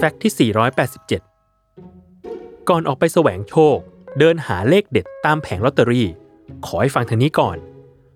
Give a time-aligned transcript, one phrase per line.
[0.00, 0.50] แฟกต์ที่
[1.56, 3.76] 487 ก่อนออกไปแสวงโชค
[4.18, 6.08] เดินหาเลขเด็ดตามแผงลอตเตอรี่
[6.66, 7.56] ขอให้ฟังทางนี้ก่อน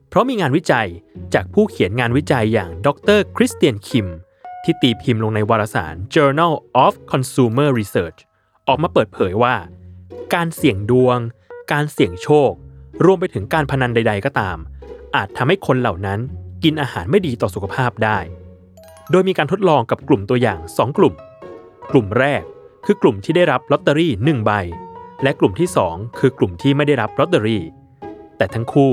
[0.08, 0.88] เพราะมีงานวิจัย
[1.34, 4.08] จากผู้เขียนงานวิจัยอย่างดรคริสเตียนคิม
[4.64, 6.52] ที่ตีพิมพ์ลงในวารสาร Journal
[6.84, 8.18] of Consumer Research
[8.68, 9.54] ออกมาเปิดเผยว่า
[10.34, 11.18] การเสี่ยงดวง
[11.72, 12.50] การเสี่ยงโชค
[13.04, 14.58] รวมไปถึงการพนันใด ๆ ก็ตาม
[15.16, 16.18] อาจทำให้คนเหล่านั้น
[16.64, 18.18] กินอาหารไม่ดีต่อสุขภาพได้
[19.10, 21.14] โดยมีการทดลองกับกลุ่มตัวอย่าง 2 กลุ่ม
[21.94, 22.42] กลุ่มแรก
[22.86, 24.52] คือกลุ่มที่ได้รับลอตเตอรี่ 1 ใบ
[25.22, 27.62] และกลุ่มที่ 2 คือกลุ่มที่ไม่ได้รับลอตเตอรี่
[28.36, 28.92] แต่ทั้งคู่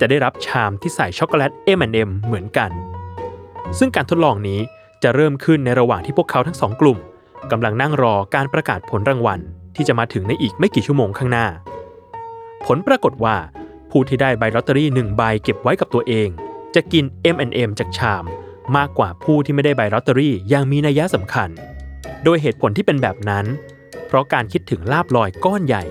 [0.00, 2.70] จะได้รับชามที่ใส่ช็อกโกแลต M&M เหมือนกัน
[3.78, 4.60] ซึ่งการทดลองนี้
[5.02, 6.98] จะเริ่มขึ้นในระหว่างที่พวกเขาทั้งสองกลุ่ม
[7.50, 9.40] กำลังนั่งรอการประกาศผลรางวัล
[9.76, 11.46] ที่จะมาถึงในอีกไม่กี่ชั่วโมงข้างหน้า
[12.66, 13.36] ผลปรากฏว่า
[13.90, 16.28] ผู้ที่ได้ใบลอตเตอรี่หนึ่งใบเก็บไว้กับตัวเอง
[16.74, 18.24] จะกิน M&M จากชาม
[18.76, 21.50] มากกว่าผู้ที่ไม่ได้ใบลอตเตอรี่อย่างมีนัยสำคัญ
[22.24, 23.46] โดยเหตุผลที่เป็นแบบนั้น
[24.06, 25.84] เพราะการคิดถึงลาบลอยก้อนใหญ่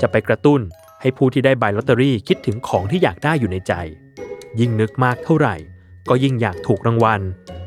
[0.00, 0.60] จะไปกระตุ้น
[1.00, 3.72] ให้ผู้ที่ได้ใบลอตเตอรี่คิดถึงของที่อยากได้อยู่ในใจ
[4.60, 5.54] ยิ่งนึกมากเท่าไหร่
[6.08, 7.20] ก็ยิ่งอยากถูกรางวัล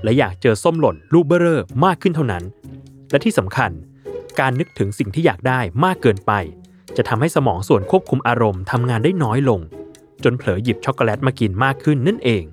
[0.03, 2.43] และอยากเจอส้มหล่นลูกเบอร่อมากขึ้นเท่านั้น
[3.11, 3.71] และที่สำคัญ
[4.39, 6.31] การนึกถึงสิ่งที่อยากได้มากเกินไป
[6.97, 9.59] จะทำให้สมองส่วนควบคุมอารมณ์ทำงานได้น้อยลง
[10.23, 12.43] จนเผลอหยิบช็อกโกแลตมากินมากขึ้นนั่นเอง